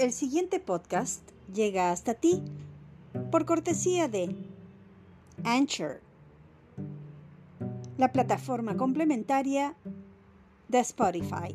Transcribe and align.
El 0.00 0.14
siguiente 0.14 0.60
podcast 0.60 1.20
llega 1.52 1.92
hasta 1.92 2.14
ti 2.14 2.42
por 3.30 3.44
cortesía 3.44 4.08
de 4.08 4.34
Anchor, 5.44 6.00
la 7.98 8.10
plataforma 8.10 8.78
complementaria 8.78 9.76
de 10.68 10.78
Spotify, 10.78 11.54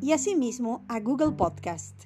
y 0.00 0.12
asimismo 0.12 0.82
a 0.88 0.98
Google 0.98 1.32
Podcast. 1.32 2.04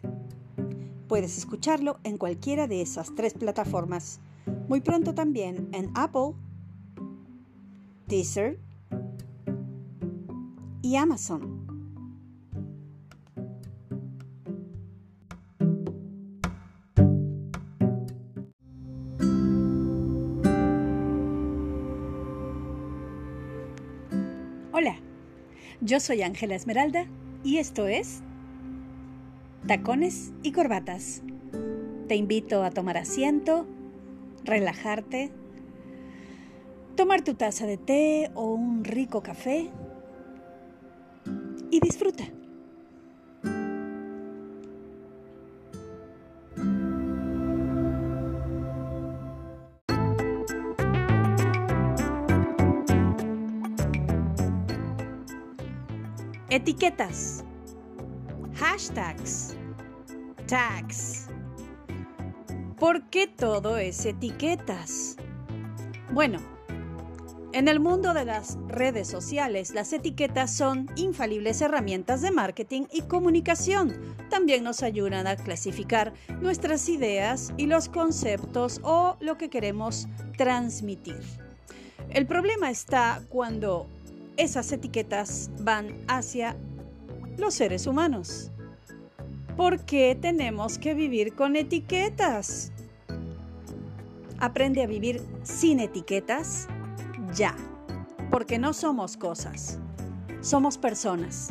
Puedes 1.07 1.39
escucharlo 1.39 2.01
en 2.03 2.19
cualquiera 2.19 2.67
de 2.67 2.83
esas 2.83 3.15
tres 3.15 3.35
plataformas. 3.35 4.19
Muy 4.67 4.81
pronto 4.81 5.15
también 5.15 5.69
en 5.71 5.93
Apple, 5.95 6.33
Deezer 8.09 8.59
y 10.83 10.97
Amazon. 10.97 11.54
Hola, 24.77 24.97
yo 25.81 26.01
soy 26.01 26.23
Ángela 26.23 26.57
Esmeralda 26.57 27.07
y 27.45 27.59
esto 27.59 27.87
es 27.87 28.25
Tacones 29.69 30.33
y 30.43 30.51
Corbatas. 30.51 31.23
Te 32.09 32.17
invito 32.17 32.65
a 32.65 32.73
tomar 32.73 32.99
asiento, 32.99 33.69
relajarte, 34.43 35.31
tomar 36.97 37.23
tu 37.23 37.35
taza 37.35 37.67
de 37.67 37.77
té 37.77 38.33
o 38.35 38.53
un 38.53 38.83
rico 38.83 39.23
café 39.23 39.71
y 41.71 41.79
disfruta. 41.79 42.25
Etiquetas. 56.55 57.43
Hashtags. 58.55 59.57
Tags. 60.47 61.27
¿Por 62.79 63.11
qué 63.11 63.27
todo 63.27 63.77
es 63.77 64.07
etiquetas? 64.07 65.17
Bueno, 66.13 66.39
en 67.53 67.67
el 67.67 67.81
mundo 67.81 68.15
de 68.15 68.25
las 68.25 68.57
redes 68.69 69.09
sociales, 69.09 69.75
las 69.75 69.93
etiquetas 69.93 70.55
son 70.55 70.89
infalibles 70.95 71.61
herramientas 71.61 72.23
de 72.23 72.31
marketing 72.31 72.83
y 72.93 73.03
comunicación. 73.03 73.93
También 74.31 74.63
nos 74.63 74.85
ayudan 74.85 75.27
a 75.27 75.35
clasificar 75.35 76.13
nuestras 76.41 76.89
ideas 76.89 77.53
y 77.57 77.67
los 77.67 77.89
conceptos 77.89 78.81
o 78.85 79.17
lo 79.19 79.37
que 79.39 79.51
queremos 79.51 80.07
transmitir. 80.37 81.19
El 82.11 82.29
problema 82.29 82.71
está 82.71 83.25
cuando 83.29 83.89
esas 84.37 84.73
etiquetas 84.73 85.51
van 85.61 86.05
hacia 86.09 86.57
los 87.37 87.55
seres 87.55 87.87
humanos. 87.87 88.51
¿Por 89.57 89.85
qué 89.85 90.17
tenemos 90.21 90.79
que 90.79 90.95
vivir 90.95 91.35
con 91.35 91.57
etiquetas? 91.57 92.73
Aprende 94.39 94.83
a 94.83 94.87
vivir 94.87 95.23
sin 95.43 95.81
etiquetas 95.81 96.67
ya, 97.35 97.55
porque 98.31 98.59
no 98.59 98.73
somos 98.73 99.17
cosas, 99.17 99.79
somos 100.41 100.77
personas. 100.77 101.51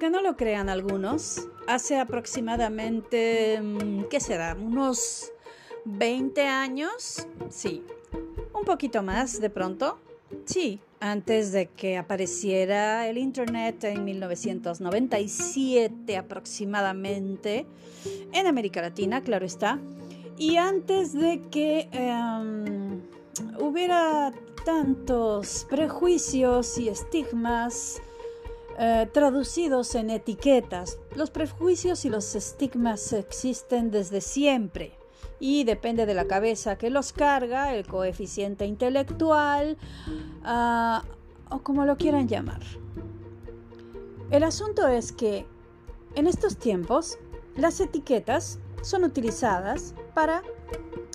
Aunque 0.00 0.16
no 0.16 0.22
lo 0.22 0.34
crean 0.34 0.70
algunos, 0.70 1.46
hace 1.66 1.98
aproximadamente, 1.98 3.60
mm, 3.60 4.04
¿qué 4.04 4.18
será? 4.18 4.56
Unos 4.58 5.30
20 5.84 6.46
años, 6.46 7.28
sí, 7.50 7.84
un 8.54 8.64
poquito 8.64 9.02
más 9.02 9.42
de 9.42 9.50
pronto, 9.50 9.98
sí, 10.46 10.80
antes 11.00 11.52
de 11.52 11.66
que 11.66 11.98
apareciera 11.98 13.08
el 13.08 13.18
Internet 13.18 13.84
en 13.84 14.06
1997 14.06 16.16
aproximadamente, 16.16 17.66
en 18.32 18.46
América 18.46 18.80
Latina, 18.80 19.20
claro 19.20 19.44
está, 19.44 19.78
y 20.38 20.56
antes 20.56 21.12
de 21.12 21.42
que 21.50 21.90
em, 21.92 23.02
hubiera 23.58 24.32
tantos 24.64 25.66
prejuicios 25.68 26.78
y 26.78 26.88
estigmas, 26.88 28.00
eh, 28.82 29.06
traducidos 29.12 29.94
en 29.94 30.08
etiquetas. 30.08 30.98
Los 31.14 31.30
prejuicios 31.30 32.06
y 32.06 32.08
los 32.08 32.34
estigmas 32.34 33.12
existen 33.12 33.90
desde 33.90 34.22
siempre 34.22 34.96
y 35.38 35.64
depende 35.64 36.06
de 36.06 36.14
la 36.14 36.26
cabeza 36.26 36.78
que 36.78 36.88
los 36.88 37.12
carga, 37.12 37.74
el 37.74 37.86
coeficiente 37.86 38.64
intelectual 38.64 39.76
ah, 40.44 41.04
o 41.50 41.58
como 41.58 41.84
lo 41.84 41.98
quieran 41.98 42.26
llamar. 42.26 42.62
El 44.30 44.44
asunto 44.44 44.88
es 44.88 45.12
que 45.12 45.44
en 46.14 46.26
estos 46.26 46.56
tiempos 46.56 47.18
las 47.56 47.80
etiquetas 47.80 48.60
son 48.80 49.04
utilizadas 49.04 49.94
para 50.14 50.42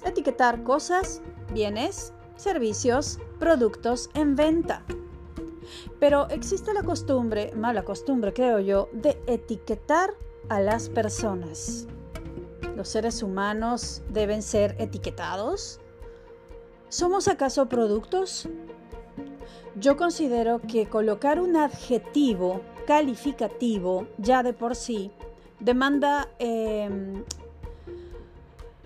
etiquetar 0.05 0.61
cosas, 0.61 1.19
bienes, 1.51 2.13
servicios, 2.35 3.17
productos 3.39 4.11
en 4.13 4.35
venta. 4.35 4.83
Pero 5.99 6.27
existe 6.29 6.73
la 6.73 6.83
costumbre, 6.83 7.51
mala 7.55 7.83
costumbre 7.83 8.33
creo 8.33 8.59
yo, 8.59 8.89
de 8.93 9.17
etiquetar 9.27 10.13
a 10.49 10.59
las 10.59 10.89
personas. 10.89 11.87
¿Los 12.75 12.89
seres 12.89 13.23
humanos 13.23 14.01
deben 14.09 14.41
ser 14.41 14.75
etiquetados? 14.79 15.79
¿Somos 16.89 17.27
acaso 17.27 17.67
productos? 17.67 18.47
Yo 19.75 19.97
considero 19.97 20.61
que 20.61 20.87
colocar 20.87 21.39
un 21.39 21.55
adjetivo 21.57 22.61
calificativo 22.85 24.07
ya 24.17 24.43
de 24.43 24.53
por 24.53 24.75
sí 24.75 25.11
demanda 25.59 26.29
em, 26.39 27.23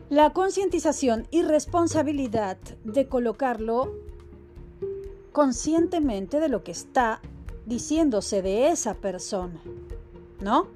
la 0.09 0.31
concientización 0.31 1.27
y 1.29 1.43
responsabilidad 1.43 2.57
de 2.83 3.07
colocarlo 3.07 3.93
conscientemente 5.39 6.41
de 6.41 6.49
lo 6.49 6.65
que 6.65 6.73
está 6.73 7.21
diciéndose 7.65 8.41
de 8.41 8.71
esa 8.71 8.95
persona, 8.95 9.61
¿no? 10.41 10.67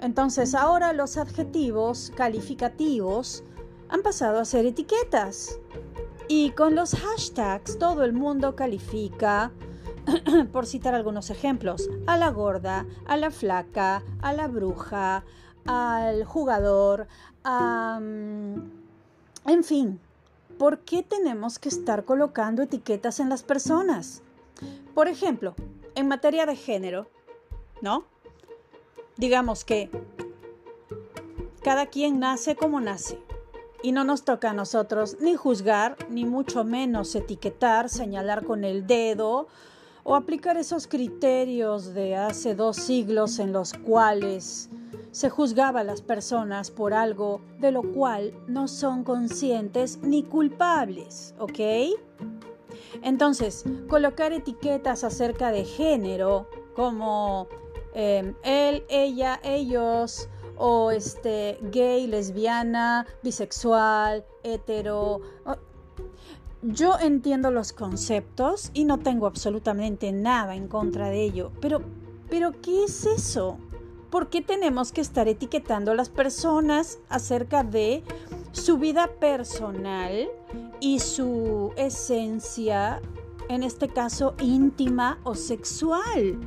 Entonces 0.00 0.54
ahora 0.54 0.92
los 0.92 1.16
adjetivos 1.16 2.12
calificativos 2.14 3.42
han 3.88 4.02
pasado 4.02 4.38
a 4.38 4.44
ser 4.44 4.64
etiquetas. 4.64 5.58
Y 6.28 6.50
con 6.50 6.76
los 6.76 6.94
hashtags 6.94 7.80
todo 7.80 8.04
el 8.04 8.12
mundo 8.12 8.54
califica, 8.54 9.50
por 10.52 10.66
citar 10.66 10.94
algunos 10.94 11.30
ejemplos, 11.30 11.90
a 12.06 12.16
la 12.16 12.30
gorda, 12.30 12.86
a 13.06 13.16
la 13.16 13.32
flaca, 13.32 14.04
a 14.20 14.32
la 14.32 14.46
bruja, 14.46 15.24
al 15.66 16.22
jugador, 16.22 17.08
a... 17.42 17.98
En 18.00 19.64
fin, 19.64 19.98
¿por 20.62 20.78
qué 20.78 21.02
tenemos 21.02 21.58
que 21.58 21.68
estar 21.68 22.04
colocando 22.04 22.62
etiquetas 22.62 23.18
en 23.18 23.28
las 23.28 23.42
personas? 23.42 24.22
Por 24.94 25.08
ejemplo, 25.08 25.56
en 25.96 26.06
materia 26.06 26.46
de 26.46 26.54
género, 26.54 27.10
¿no? 27.80 28.04
Digamos 29.16 29.64
que 29.64 29.90
cada 31.64 31.86
quien 31.86 32.20
nace 32.20 32.54
como 32.54 32.80
nace 32.80 33.18
y 33.82 33.90
no 33.90 34.04
nos 34.04 34.24
toca 34.24 34.50
a 34.50 34.54
nosotros 34.54 35.16
ni 35.18 35.34
juzgar, 35.34 35.96
ni 36.08 36.24
mucho 36.24 36.62
menos 36.62 37.12
etiquetar, 37.16 37.88
señalar 37.88 38.44
con 38.44 38.62
el 38.62 38.86
dedo 38.86 39.48
o 40.04 40.14
aplicar 40.14 40.56
esos 40.56 40.86
criterios 40.86 41.94
de 41.94 42.16
hace 42.16 42.54
dos 42.54 42.76
siglos 42.76 43.38
en 43.38 43.52
los 43.52 43.72
cuales 43.72 44.68
se 45.10 45.28
juzgaba 45.30 45.80
a 45.80 45.84
las 45.84 46.02
personas 46.02 46.70
por 46.70 46.94
algo 46.94 47.40
de 47.58 47.70
lo 47.70 47.82
cual 47.82 48.34
no 48.48 48.66
son 48.66 49.04
conscientes 49.04 49.98
ni 50.02 50.22
culpables, 50.22 51.34
¿ok? 51.38 51.60
Entonces, 53.02 53.64
colocar 53.88 54.32
etiquetas 54.32 55.04
acerca 55.04 55.52
de 55.52 55.64
género 55.64 56.48
como 56.74 57.48
em, 57.94 58.34
él, 58.42 58.84
ella, 58.88 59.40
ellos, 59.42 60.28
o 60.56 60.90
este 60.90 61.58
gay, 61.70 62.06
lesbiana, 62.06 63.06
bisexual, 63.22 64.24
hetero. 64.42 65.20
Yo 66.62 66.96
entiendo 67.00 67.50
los 67.50 67.72
conceptos 67.72 68.70
y 68.72 68.84
no 68.84 68.98
tengo 68.98 69.26
absolutamente 69.26 70.12
nada 70.12 70.54
en 70.54 70.68
contra 70.68 71.08
de 71.08 71.24
ello, 71.24 71.50
pero, 71.60 71.82
pero 72.30 72.52
¿qué 72.62 72.84
es 72.84 73.04
eso? 73.04 73.58
¿Por 74.10 74.28
qué 74.28 74.42
tenemos 74.42 74.92
que 74.92 75.00
estar 75.00 75.26
etiquetando 75.26 75.90
a 75.90 75.96
las 75.96 76.08
personas 76.08 77.00
acerca 77.08 77.64
de 77.64 78.04
su 78.52 78.78
vida 78.78 79.08
personal 79.18 80.28
y 80.78 81.00
su 81.00 81.72
esencia, 81.76 83.02
en 83.48 83.64
este 83.64 83.88
caso 83.88 84.34
íntima 84.38 85.18
o 85.24 85.34
sexual? 85.34 86.38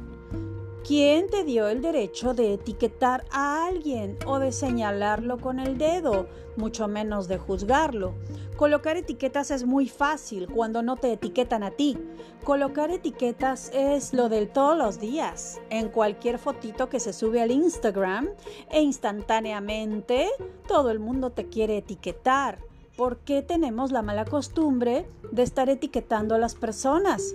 ¿Quién 0.88 1.32
te 1.32 1.44
dio 1.44 1.68
el 1.68 1.82
derecho 1.82 2.36
de 2.36 2.54
etiquetar 2.54 3.26
a 3.32 3.66
alguien 3.66 4.20
o 4.28 4.38
de 4.38 4.52
señalarlo 4.52 5.40
con 5.40 5.60
el 5.60 5.80
dedo, 5.80 6.28
mucho 6.58 6.88
menos 6.88 7.28
de 7.28 7.40
juzgarlo? 7.40 8.14
Colocar 8.56 8.96
etiquetas 8.96 9.50
es 9.50 9.66
muy 9.66 9.90
fácil 9.90 10.48
cuando 10.48 10.84
no 10.84 10.96
te 10.96 11.12
etiquetan 11.12 11.64
a 11.64 11.72
ti. 11.72 11.98
Colocar 12.44 12.92
etiquetas 12.92 13.72
es 13.74 14.14
lo 14.14 14.30
del 14.30 14.48
todos 14.48 14.78
los 14.78 15.00
días, 15.00 15.60
en 15.72 15.90
cualquier 15.90 16.38
fotito 16.38 16.88
que 16.88 17.00
se 17.00 17.14
sube 17.14 17.42
al 17.42 17.50
Instagram 17.50 18.30
e 18.70 18.84
instantáneamente 18.84 20.30
todo 20.68 20.92
el 20.92 21.00
mundo 21.00 21.32
te 21.32 21.50
quiere 21.50 21.78
etiquetar. 21.78 22.60
¿Por 22.96 23.18
qué 23.18 23.42
tenemos 23.42 23.92
la 23.92 24.04
mala 24.04 24.26
costumbre 24.26 25.10
de 25.32 25.42
estar 25.42 25.68
etiquetando 25.68 26.36
a 26.36 26.38
las 26.38 26.54
personas? 26.54 27.34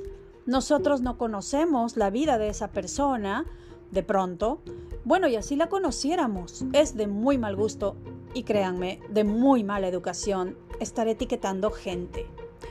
Nosotros 0.51 1.01
no 1.01 1.17
conocemos 1.17 1.97
la 1.97 2.11
vida 2.11 2.37
de 2.37 2.49
esa 2.49 2.73
persona, 2.73 3.47
de 3.93 4.03
pronto, 4.03 4.61
bueno, 5.05 5.29
y 5.29 5.37
así 5.37 5.55
la 5.55 5.69
conociéramos, 5.69 6.65
es 6.73 6.97
de 6.97 7.07
muy 7.07 7.39
mal 7.39 7.55
gusto 7.55 7.95
y 8.35 8.43
créanme, 8.43 8.99
de 9.11 9.23
muy 9.23 9.63
mala 9.63 9.87
educación 9.87 10.57
estar 10.81 11.07
etiquetando 11.07 11.71
gente. 11.71 12.27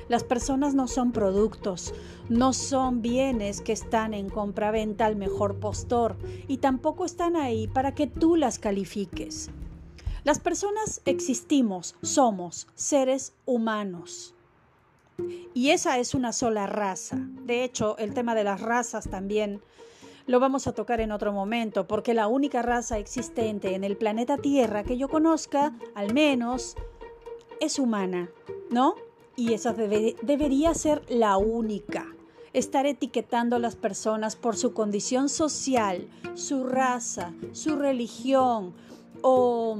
Las 0.10 0.26
personas 0.26 0.76
no 0.76 0.90
son 0.90 1.14
productos, 1.14 1.94
no 2.28 2.52
son 2.52 3.02
bienes 3.02 3.62
que 3.62 3.72
están 3.72 4.14
en 4.14 4.30
compra-venta 4.30 5.06
al 5.06 5.16
mejor 5.16 5.56
postor 5.62 6.18
y 6.50 6.58
tampoco 6.58 7.06
están 7.06 7.38
ahí 7.38 7.70
para 7.70 7.96
que 7.96 8.08
tú 8.08 8.36
las 8.36 8.60
califiques. 8.60 9.52
Las 10.26 10.40
personas 10.40 11.02
existimos, 11.06 11.96
somos 12.02 12.68
seres 12.76 13.31
humanos. 13.46 14.36
Y 15.54 15.71
esa 15.71 15.98
es 16.00 16.13
una 16.13 16.33
sola 16.33 16.68
raza. 16.68 17.18
De 17.44 17.63
hecho, 17.63 17.98
el 17.98 18.13
tema 18.13 18.36
de 18.36 18.44
las 18.44 18.62
razas 18.62 19.10
también 19.10 19.62
lo 20.30 20.39
vamos 20.39 20.68
a 20.68 20.74
tocar 20.74 21.01
en 21.01 21.12
otro 21.12 21.33
momento, 21.33 21.88
porque 21.88 22.13
la 22.13 22.27
única 22.27 22.62
raza 22.62 23.00
existente 23.00 23.74
en 23.74 23.83
el 23.83 23.98
planeta 23.98 24.38
Tierra 24.38 24.83
que 24.83 24.95
yo 24.95 25.10
conozca, 25.10 25.74
al 25.95 26.13
menos, 26.13 26.75
es 27.60 27.80
humana, 27.80 28.30
¿no? 28.69 28.94
Y 29.36 29.54
esa 29.54 29.74
debería 29.74 30.74
ser 30.75 31.01
la 31.10 31.38
única. 31.38 32.06
Estar 32.54 32.86
etiquetando 32.86 33.56
a 33.56 33.60
las 33.60 33.75
personas 33.75 34.36
por 34.36 34.56
su 34.56 34.74
condición 34.74 35.30
social, 35.30 36.07
su 36.36 36.63
raza, 36.63 37.33
su 37.51 37.75
religión 37.75 38.74
o 39.21 39.77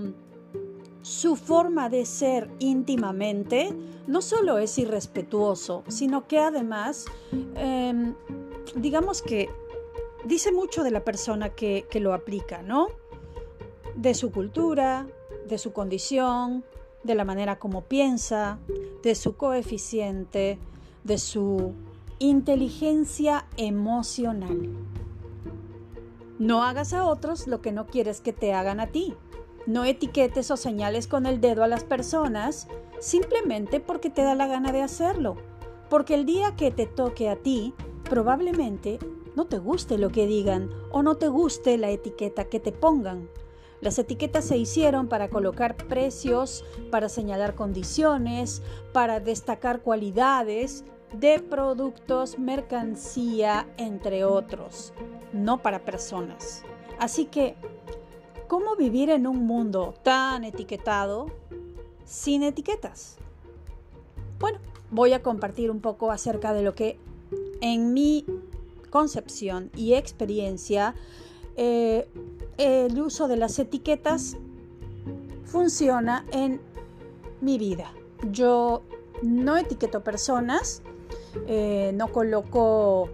su 1.01 1.36
forma 1.36 1.90
de 1.90 2.06
ser 2.06 2.50
íntimamente 2.60 3.74
no 4.07 4.22
solo 4.22 4.57
es 4.57 4.78
irrespetuoso, 4.78 5.84
sino 5.88 6.28
que 6.28 6.40
además, 6.40 7.06
em, 7.56 8.16
digamos 8.75 9.22
que 9.22 9.50
dice 10.25 10.51
mucho 10.51 10.84
de 10.84 10.92
la 10.92 11.04
persona 11.04 11.50
que, 11.50 11.86
que 11.90 12.00
lo 12.00 12.13
aplica, 12.13 12.62
¿no? 12.62 12.88
De 13.96 14.13
su 14.13 14.31
cultura, 14.31 15.07
de 15.48 15.57
su 15.57 15.74
condición, 15.74 16.63
de 17.04 17.16
la 17.16 17.24
manera 17.24 17.60
como 17.60 17.84
piensa, 17.84 18.60
de 19.04 19.16
su 19.16 19.36
coeficiente, 19.36 20.60
de 21.04 21.18
su 21.18 21.74
inteligencia 22.19 23.48
emocional. 23.57 24.69
No 26.38 26.63
hagas 26.63 26.94
a 26.94 27.06
otros 27.06 27.48
lo 27.48 27.62
que 27.62 27.72
no 27.72 27.88
quieres 27.88 28.22
que 28.22 28.34
te 28.34 28.54
hagan 28.54 28.80
a 28.80 28.88
ti. 28.88 29.16
No 29.65 29.85
etiquetes 29.85 30.51
o 30.51 30.57
señales 30.57 31.07
con 31.07 31.25
el 31.25 31.41
dedo 31.41 31.63
a 31.63 31.67
las 31.67 31.83
personas 31.83 32.67
simplemente 33.00 33.79
porque 33.79 34.09
te 34.09 34.23
da 34.23 34.35
la 34.35 34.47
gana 34.47 34.71
de 34.71 34.81
hacerlo. 34.81 35.38
Porque 35.89 36.15
el 36.15 36.25
día 36.25 36.56
que 36.56 36.71
te 36.71 36.85
toque 36.85 37.29
a 37.29 37.35
ti, 37.35 37.73
probablemente 38.09 39.00
no 39.35 39.45
te 39.45 39.57
guste 39.57 39.97
lo 39.97 40.09
que 40.09 40.27
digan 40.27 40.69
o 40.91 41.03
no 41.03 41.15
te 41.15 41.27
guste 41.27 41.77
la 41.77 41.89
etiqueta 41.89 42.45
que 42.45 42.59
te 42.59 42.71
pongan. 42.71 43.29
Las 43.81 43.97
etiquetas 43.97 44.45
se 44.45 44.57
hicieron 44.57 45.07
para 45.07 45.29
colocar 45.29 45.77
precios, 45.77 46.65
para 46.91 47.07
señalar 47.07 47.55
condiciones, 47.55 48.62
para 48.91 49.19
destacar 49.21 49.81
cualidades 49.81 50.83
de 51.13 51.39
productos, 51.39 52.38
mercancía, 52.38 53.67
entre 53.77 54.25
otros, 54.25 54.94
no 55.31 55.62
para 55.62 55.85
personas. 55.85 56.63
Así 57.00 57.25
que 57.25 57.55
¿Cómo 58.50 58.75
vivir 58.75 59.12
en 59.12 59.28
un 59.28 59.46
mundo 59.46 59.94
tan 60.01 60.44
etiquetado 60.44 61.28
sin 62.04 62.42
etiquetas? 62.42 63.18
Bueno, 64.40 64.57
voy 64.90 65.13
a 65.13 65.22
compartir 65.22 65.69
un 65.69 65.81
poco 65.81 66.12
acerca 66.12 66.51
de 66.51 66.63
lo 66.63 66.74
que 66.74 66.98
en 67.62 67.94
mi 67.94 68.25
concepción 68.90 69.69
y 69.75 69.94
experiencia 69.94 70.96
eh, 71.57 72.10
el 72.57 73.00
uso 73.00 73.28
de 73.28 73.38
las 73.38 73.60
etiquetas 73.60 74.36
funciona 75.46 76.25
en 76.31 76.60
mi 77.42 77.60
vida. 77.60 77.94
Yo 78.31 78.81
no 79.22 79.57
etiqueto 79.57 80.04
personas, 80.04 80.81
eh, 81.46 81.92
no 81.94 82.12
coloco 82.12 83.10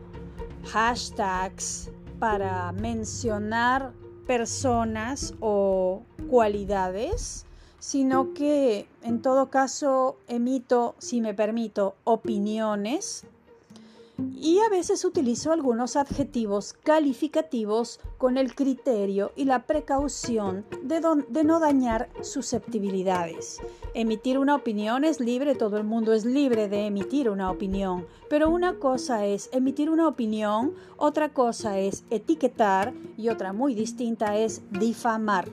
hashtags 0.63 1.91
para 2.19 2.71
mencionar 2.71 3.91
personas 4.25 5.33
o 5.39 6.03
cualidades, 6.29 7.45
sino 7.79 8.33
que 8.33 8.87
en 9.03 9.21
todo 9.21 9.49
caso 9.49 10.17
emito, 10.27 10.95
si 10.97 11.21
me 11.21 11.33
permito, 11.33 11.95
opiniones 12.03 13.25
y 14.17 14.59
a 14.59 14.69
veces 14.69 15.03
utilizo 15.03 15.51
algunos 15.51 15.95
adjetivos 15.95 16.73
calificativos 16.83 17.99
con 18.17 18.37
el 18.37 18.55
criterio 18.55 19.31
y 19.35 19.45
la 19.45 19.65
precaución 19.65 20.65
de, 20.83 21.01
de, 21.29 21.43
no 21.43 21.59
dañar 21.59 22.09
susceptibilidades. 22.21 23.59
Emitir 23.93 24.37
una 24.37 24.55
opinión 24.55 25.03
es 25.03 25.19
libre, 25.19 25.55
todo 25.55 25.77
el 25.77 25.83
mundo 25.83 26.13
es 26.13 26.25
libre 26.25 26.69
de 26.69 26.85
emitir 26.85 27.29
una 27.29 27.51
opinión, 27.51 28.05
pero 28.29 28.49
una 28.49 28.79
cosa 28.79 29.25
es 29.25 29.49
emitir 29.51 29.89
una 29.89 30.07
opinión, 30.07 30.73
otra 30.97 31.29
cosa 31.29 31.79
es 31.79 32.03
etiquetar 32.09 32.93
y 33.17 33.29
otra 33.29 33.53
muy 33.53 33.75
distinta 33.75 34.37
es 34.37 34.61
difamar. 34.71 35.49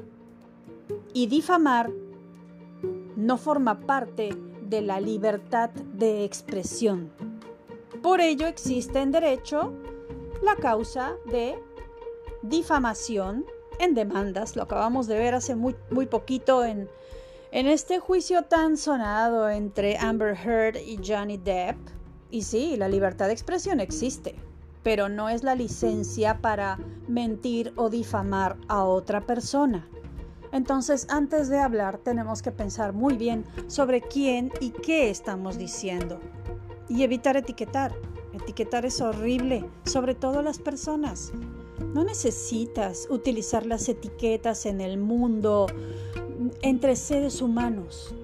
Y 1.14 1.26
difamar 1.26 1.90
no 3.16 3.37
forma 3.37 3.81
parte 3.81 4.31
de 4.62 4.81
la 4.81 5.00
libertad 5.00 5.71
de 5.71 6.25
expresión. 6.25 7.32
Por 8.02 8.21
ello 8.21 8.49
existe 8.49 8.99
en 8.99 9.12
derecho 9.12 9.73
la 10.42 10.56
causa 10.56 11.14
de 11.25 11.56
difamación 12.42 13.47
en 13.78 13.94
demandas. 13.94 14.56
Lo 14.56 14.64
acabamos 14.64 15.06
de 15.06 15.18
ver 15.18 15.37
hace 15.37 15.54
muy, 15.54 15.76
poquito 16.06 16.64
en, 16.64 16.88
en 17.52 17.68
este 17.68 18.00
juicio 18.00 18.42
tan 18.42 18.76
sonado 18.76 19.49
entre 19.49 19.99
Amber 19.99 20.37
Heard 20.37 20.78
y 20.78 20.99
Johnny 21.04 21.37
Depp. 21.37 21.76
Y 22.28 22.42
sí, 22.42 22.76
la 22.76 22.88
libertad 22.88 23.28
de 23.28 23.35
expresión 23.35 23.78
existe, 23.78 24.35
pero 24.82 25.09
no 25.09 25.28
es 25.28 25.44
la 25.44 25.54
licencia 25.54 26.38
para 26.40 26.80
mentir 27.06 27.73
o 27.76 27.88
difamar 27.88 28.56
a 28.66 28.82
otra 28.82 29.21
persona. 29.21 29.87
Entonces, 30.50 31.06
antes 31.09 31.49
de 31.49 31.61
hablar, 31.61 31.99
tenemos 31.99 32.42
que 32.42 32.50
pensar 32.50 32.94
muy 32.94 33.16
bien 33.16 33.44
sobre 33.68 34.00
quién 34.00 34.50
y 34.59 34.71
qué 34.71 35.09
estamos 35.09 35.56
diciendo 35.56 36.18
y 36.93 37.03
evitar 37.05 37.37
etiquetar. 37.37 37.95
Etiquetar 38.35 38.85
es 38.85 39.01
horrible, 39.01 39.65
sobre 39.85 40.15
todo 40.15 40.43
las 40.43 40.59
personas. 40.59 41.33
No 41.95 42.05
necesitas 42.05 43.07
utilizar 43.11 43.65
las 43.65 43.89
etiquetas 43.89 44.67
en 44.67 44.81
el 44.81 44.99
mundo 44.99 45.67
entre 46.61 46.97
seres 46.97 47.41
humanos. 47.41 48.15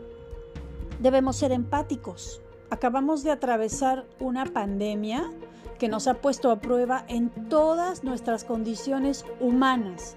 Debemos 1.01 1.37
ser 1.37 1.53
empáticos. 1.53 2.43
Acabamos 2.71 3.23
de 3.23 3.31
atravesar 3.31 4.07
una 4.21 4.45
pandemia 4.45 5.31
que 5.79 5.89
nos 5.89 6.07
ha 6.07 6.15
puesto 6.15 6.51
a 6.51 6.61
prueba 6.61 7.05
en 7.09 7.31
todas 7.49 8.05
nuestras 8.05 8.45
condiciones 8.45 9.25
humanas, 9.41 10.17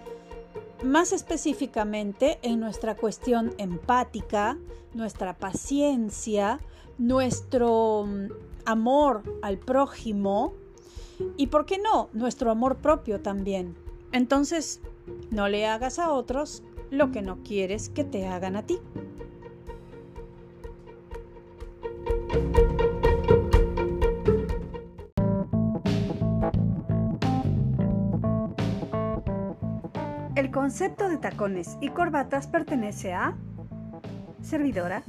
más 0.84 1.14
específicamente 1.14 2.40
en 2.42 2.60
nuestra 2.60 2.96
cuestión 2.96 3.54
empática, 3.58 4.58
nuestra 4.94 5.38
paciencia, 5.38 6.60
nuestro 6.98 8.06
mm, 8.08 8.28
amor 8.66 9.24
al 9.42 9.58
prójimo 9.58 10.54
y, 11.38 11.48
¿por 11.48 11.66
qué 11.66 11.78
no?, 11.78 12.10
nuestro 12.14 12.52
amor 12.52 12.78
propio 12.78 13.22
también. 13.22 13.76
Entonces, 14.12 14.82
no 15.30 15.48
le 15.48 15.68
hagas 15.68 16.00
a 16.00 16.12
otros 16.12 16.64
lo 16.90 17.12
que 17.12 17.22
no 17.22 17.42
quieres 17.44 17.90
que 17.90 18.04
te 18.04 18.28
hagan 18.28 18.56
a 18.56 18.66
ti. 18.66 18.80
El 30.36 30.50
concepto 30.50 31.08
de 31.08 31.18
tacones 31.18 31.78
y 31.82 31.90
corbatas 31.90 32.48
pertenece 32.48 33.14
a 33.14 33.38
servidora 34.42 35.04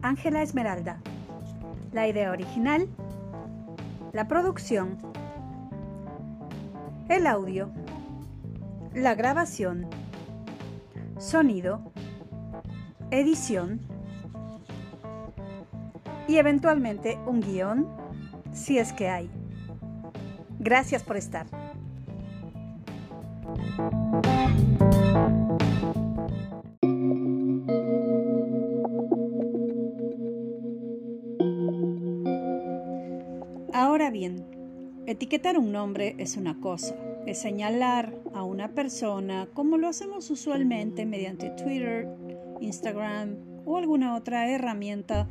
Ángela 0.00 0.42
Esmeralda. 0.42 1.00
La 1.92 2.06
idea 2.06 2.30
original, 2.30 2.88
la 4.12 4.28
producción, 4.28 4.98
el 7.08 7.26
audio, 7.26 7.70
la 8.94 9.14
grabación, 9.14 9.88
sonido, 11.18 11.92
edición 13.10 13.80
y 16.28 16.36
eventualmente 16.36 17.18
un 17.26 17.40
guion 17.40 17.88
si 18.52 18.78
es 18.78 18.92
que 18.92 19.08
hay. 19.08 19.30
Gracias 20.60 21.02
por 21.02 21.16
estar. 21.16 21.46
Etiquetar 35.06 35.58
un 35.58 35.72
nombre 35.72 36.14
es 36.18 36.36
una 36.36 36.60
cosa, 36.60 36.94
es 37.26 37.38
señalar 37.38 38.14
a 38.34 38.42
una 38.42 38.68
persona 38.74 39.48
como 39.54 39.78
lo 39.78 39.88
hacemos 39.88 40.30
usualmente 40.30 41.06
mediante 41.06 41.50
Twitter, 41.50 42.08
Instagram 42.60 43.36
o 43.64 43.76
alguna 43.76 44.14
otra 44.14 44.50
herramienta 44.50 45.28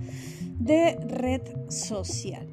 de 0.60 0.96
red 1.08 1.42
social. 1.70 2.48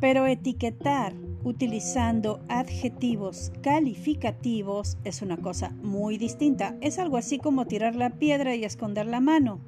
Pero 0.00 0.26
etiquetar 0.26 1.14
utilizando 1.44 2.40
adjetivos 2.48 3.52
calificativos 3.62 4.96
es 5.04 5.22
una 5.22 5.36
cosa 5.36 5.70
muy 5.82 6.18
distinta. 6.18 6.76
Es 6.80 6.98
algo 6.98 7.16
así 7.16 7.38
como 7.38 7.66
tirar 7.66 7.96
la 7.96 8.10
piedra 8.10 8.54
y 8.54 8.64
esconder 8.64 9.06
la 9.06 9.20
mano, 9.20 9.60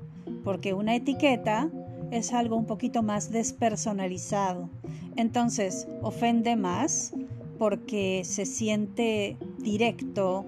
porque 0.44 0.74
una 0.74 0.94
etiqueta 0.94 1.70
es 2.14 2.32
algo 2.32 2.56
un 2.56 2.66
poquito 2.66 3.02
más 3.02 3.30
despersonalizado. 3.30 4.70
Entonces, 5.16 5.88
ofende 6.02 6.56
más 6.56 7.14
porque 7.58 8.22
se 8.24 8.46
siente 8.46 9.36
directo, 9.58 10.44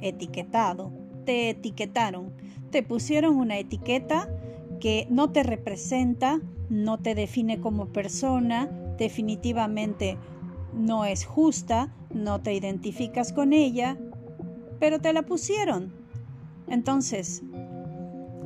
etiquetado. 0.00 0.90
Te 1.24 1.50
etiquetaron, 1.50 2.32
te 2.70 2.82
pusieron 2.82 3.36
una 3.36 3.58
etiqueta 3.58 4.28
que 4.80 5.06
no 5.10 5.30
te 5.30 5.42
representa, 5.42 6.40
no 6.68 6.98
te 6.98 7.14
define 7.14 7.60
como 7.60 7.86
persona, 7.86 8.68
definitivamente 8.98 10.18
no 10.74 11.04
es 11.04 11.24
justa, 11.24 11.92
no 12.12 12.40
te 12.40 12.54
identificas 12.54 13.32
con 13.32 13.52
ella, 13.52 13.96
pero 14.80 15.00
te 15.00 15.12
la 15.12 15.22
pusieron. 15.22 15.92
Entonces, 16.66 17.42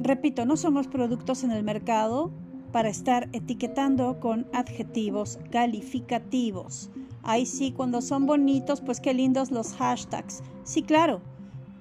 repito, 0.03 0.45
no 0.45 0.57
somos 0.57 0.89
productos 0.89 1.45
en 1.45 1.53
el 1.53 1.63
mercado 1.63 2.31
para 2.77 2.91
estar 2.91 3.31
etiquetando 3.33 4.21
con 4.21 4.47
adjetivos 4.53 5.39
calificativos. 5.51 6.91
Ahí 7.23 7.47
sí, 7.47 7.73
cuando 7.73 8.03
son 8.03 8.27
bonitos, 8.27 8.83
pues 8.83 9.01
qué 9.01 9.15
lindos 9.15 9.51
los 9.51 9.73
hashtags. 9.73 10.43
Sí, 10.63 10.83
claro, 10.83 11.23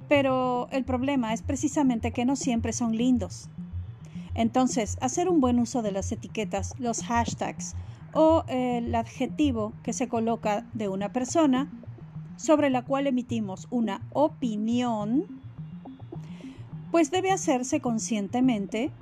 pero 0.08 0.70
el 0.72 0.86
problema 0.86 1.34
es 1.34 1.42
precisamente 1.42 2.14
que 2.14 2.24
no 2.24 2.38
siempre 2.38 2.72
son 2.72 2.96
lindos. 2.96 3.50
Entonces, 4.36 4.98
hacer 5.02 5.28
un 5.28 5.42
buen 5.42 5.60
uso 5.60 5.82
de 5.82 5.92
las 5.92 6.14
etiquetas, 6.14 6.74
los 6.80 7.04
hashtags, 7.04 7.76
o 8.14 8.46
el 8.48 8.96
adjetivo 8.96 9.74
que 9.84 9.92
se 9.92 10.08
coloca 10.08 10.66
de 10.76 10.88
una 10.88 11.12
persona 11.12 11.70
sobre 12.38 12.70
la 12.70 12.84
cual 12.84 13.08
emitimos 13.08 13.68
una 13.70 14.00
opinión, 14.14 15.26
pues 16.90 17.12
debe 17.12 17.32
hacerse 17.32 17.82
conscientemente 17.82 18.94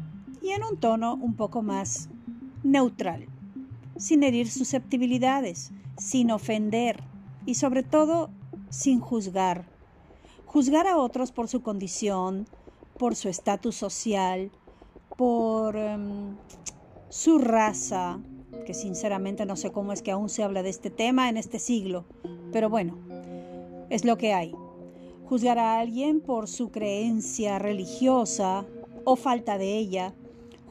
y 0.44 0.52
en 0.52 0.64
un 0.64 0.78
tono 0.78 1.16
un 1.16 1.36
poco 1.36 1.62
más 1.64 2.10
neutral, 2.64 3.26
sin 3.98 4.24
herir 4.24 4.52
susceptibilidades, 4.52 5.72
sin 5.98 6.30
ofender 6.32 7.02
y 7.46 7.56
sobre 7.56 7.82
todo 7.82 8.30
sin 8.70 9.00
juzgar. 9.00 9.66
Juzgar 10.46 10.86
a 10.86 10.98
otros 10.98 11.32
por 11.32 11.48
su 11.48 11.64
condición, 11.64 12.46
por 13.00 13.16
su 13.16 13.30
estatus 13.30 13.76
social, 13.76 14.52
por 15.18 15.78
em, 15.78 16.36
su 17.10 17.40
raza, 17.40 18.20
que 18.66 18.74
sinceramente 18.74 19.46
no 19.46 19.56
sé 19.56 19.72
cómo 19.72 19.94
es 19.94 20.02
que 20.02 20.12
aún 20.12 20.30
se 20.30 20.44
habla 20.44 20.62
de 20.62 20.70
este 20.70 20.90
tema 20.90 21.30
en 21.30 21.38
este 21.38 21.58
siglo, 21.58 22.06
pero 22.52 22.70
bueno, 22.70 22.98
es 23.90 24.04
lo 24.06 24.18
que 24.18 24.34
hay. 24.34 24.54
Juzgar 25.26 25.58
a 25.58 25.80
alguien 25.80 26.20
por 26.20 26.48
su 26.48 26.70
creencia 26.70 27.60
religiosa 27.60 28.66
o 29.06 29.16
falta 29.16 29.58
de 29.58 29.78
ella, 29.78 30.14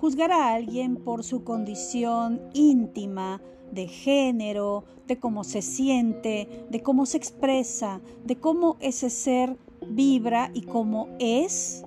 juzgar 0.03 0.33
a 0.33 0.53
alguien 0.53 0.97
por 0.97 1.23
su 1.23 1.45
condición 1.45 2.41
íntima, 2.55 3.41
de 3.71 3.87
género, 3.87 4.83
de 5.07 5.21
cómo 5.21 5.45
se 5.45 5.63
siente, 5.63 6.67
de 6.71 6.83
cómo 6.83 7.07
se 7.07 7.19
expresa, 7.19 8.01
de 8.25 8.35
cómo 8.35 8.79
ese 8.81 9.11
ser 9.11 9.57
vibra 9.87 10.51
y 10.55 10.63
cómo 10.63 11.09
es, 11.21 11.85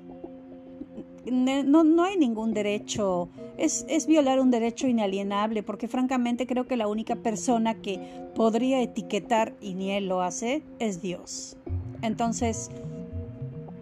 no, 1.30 1.84
no 1.84 2.04
hay 2.06 2.16
ningún 2.16 2.54
derecho, 2.54 3.28
es, 3.58 3.86
es, 3.90 4.08
violar 4.08 4.40
un 4.40 4.50
derecho 4.50 4.88
inalienable, 4.88 5.62
porque 5.62 5.90
francamente 5.90 6.48
creo 6.48 6.68
que 6.68 6.78
la 6.78 6.88
única 6.88 7.18
persona 7.18 7.82
que 7.82 8.00
podría 8.34 8.82
etiquetar, 8.82 9.58
y 9.60 9.74
ni 9.74 9.92
él 9.92 10.08
lo 10.08 10.22
hace, 10.22 10.64
es 10.80 11.02
Dios. 11.02 11.58
Entonces, 12.02 12.72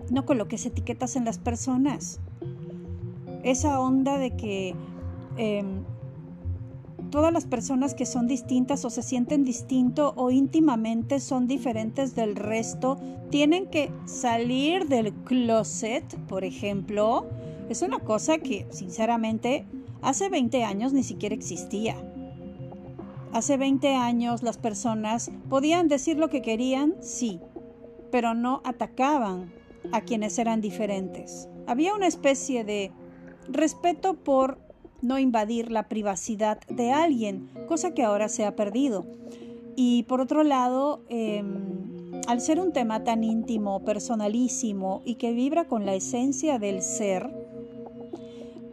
no 0.09 0.25
coloques 0.25 0.65
etiquetas 0.65 1.17
en 1.17 1.25
las 1.25 1.37
personas. 1.37 2.19
Esa 3.43 3.79
onda 3.79 4.17
de 4.17 4.31
que 4.31 4.75
em, 5.37 5.83
todas 7.11 7.31
las 7.31 7.45
personas 7.45 7.93
que 7.93 8.05
son 8.05 8.27
distintas 8.27 8.85
o 8.85 8.89
se 8.89 9.03
sienten 9.03 9.43
distinto 9.43 10.13
o 10.15 10.31
íntimamente 10.31 11.19
son 11.19 11.47
diferentes 11.47 12.15
del 12.15 12.35
resto, 12.35 12.97
tienen 13.29 13.67
que 13.67 13.91
salir 14.05 14.87
del 14.87 15.13
closet, 15.13 16.17
por 16.27 16.43
ejemplo, 16.43 17.25
es 17.69 17.81
una 17.81 17.99
cosa 17.99 18.37
que, 18.37 18.65
sinceramente, 18.71 19.65
hace 20.01 20.29
20 20.29 20.63
años 20.63 20.93
ni 20.93 21.03
siquiera 21.03 21.35
existía. 21.35 21.95
Hace 23.31 23.57
20 23.57 23.95
años 23.95 24.43
las 24.43 24.57
personas 24.57 25.31
podían 25.49 25.87
decir 25.87 26.17
lo 26.17 26.29
que 26.29 26.41
querían, 26.41 26.95
sí, 27.01 27.39
pero 28.11 28.33
no 28.33 28.61
atacaban 28.63 29.51
a 29.91 30.01
quienes 30.01 30.37
eran 30.37 30.61
diferentes. 30.61 31.49
Había 31.67 31.95
una 31.95 32.07
especie 32.07 32.63
de 32.63 32.91
respeto 33.49 34.13
por 34.13 34.57
no 35.01 35.19
invadir 35.19 35.71
la 35.71 35.89
privacidad 35.89 36.59
de 36.67 36.91
alguien, 36.91 37.49
cosa 37.67 37.93
que 37.93 38.03
ahora 38.03 38.29
se 38.29 38.45
ha 38.45 38.55
perdido. 38.55 39.05
Y 39.75 40.03
por 40.03 40.21
otro 40.21 40.43
lado, 40.43 41.01
em, 41.09 42.21
al 42.27 42.39
ser 42.41 42.59
un 42.59 42.71
tema 42.71 43.03
tan 43.03 43.23
íntimo, 43.23 43.83
personalísimo 43.83 45.01
y 45.05 45.15
que 45.15 45.33
vibra 45.33 45.65
con 45.65 45.85
la 45.85 45.93
esencia 45.93 46.57
del 46.59 46.81
ser, 46.81 47.29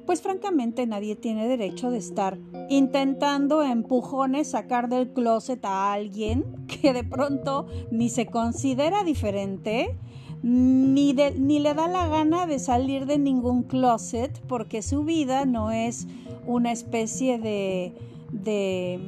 pues 0.07 0.23
francamente 0.23 0.87
nadie 0.87 1.17
tiene 1.17 1.47
derecho 1.47 1.91
de 1.91 1.99
estar 1.99 2.39
intentando 2.69 3.62
empujones 3.62 4.50
sacar 4.50 4.89
del 4.89 5.12
closet 5.12 5.65
a 5.65 5.93
alguien 5.93 6.45
que 6.67 6.93
de 6.93 7.05
pronto 7.05 7.67
ni 7.91 8.09
se 8.09 8.27
considera 8.27 9.05
diferente 9.05 9.97
ni, 10.42 11.12
ni 11.12 11.59
le 11.59 11.75
da 11.75 11.88
la 11.88 12.09
gana 12.09 12.47
de 12.47 12.59
salir 12.59 13.06
de 13.06 13.18
ningún 13.18 13.62
closet 13.62 14.40
porque 14.47 14.82
su 14.82 15.04
vida 15.04 15.44
no 15.44 15.70
es 15.70 16.06
una 16.47 16.73
especie 16.73 17.38
de, 17.38 17.92
de 18.32 18.99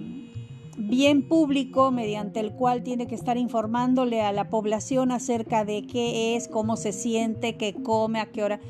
bien 0.76 1.22
público 1.22 1.90
mediante 1.90 2.40
el 2.40 2.52
cual 2.52 2.82
tiene 2.82 3.06
que 3.06 3.14
estar 3.14 3.38
informándole 3.38 4.22
a 4.22 4.32
la 4.32 4.50
población 4.50 5.10
acerca 5.10 5.64
de 5.64 5.86
qué 5.86 6.36
es, 6.36 6.48
cómo 6.48 6.76
se 6.76 6.92
siente, 6.92 7.56
qué 7.56 7.74
come, 7.74 8.20
a 8.20 8.26
qué 8.26 8.42
hora. 8.42 8.60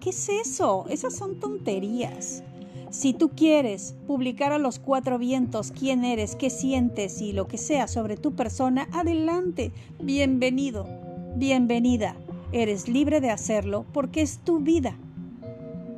¿Qué 0.00 0.10
es 0.10 0.28
eso? 0.28 0.84
Esas 0.88 1.16
son 1.16 1.40
tonterías. 1.40 2.44
Si 2.90 3.12
tú 3.12 3.30
quieres 3.30 3.96
publicar 4.06 4.52
a 4.52 4.58
los 4.58 4.78
cuatro 4.78 5.18
vientos 5.18 5.72
quién 5.72 6.04
eres, 6.04 6.36
qué 6.36 6.48
sientes 6.48 7.20
y 7.20 7.32
lo 7.32 7.48
que 7.48 7.58
sea 7.58 7.88
sobre 7.88 8.16
tu 8.16 8.34
persona, 8.34 8.88
adelante, 8.92 9.72
bienvenido 10.00 11.03
bienvenida. 11.36 12.14
Eres 12.52 12.88
libre 12.88 13.20
de 13.20 13.30
hacerlo 13.30 13.84
porque 13.92 14.22
es 14.22 14.38
tu 14.38 14.60
vida. 14.60 14.96